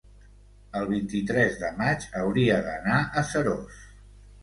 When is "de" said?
1.65-1.71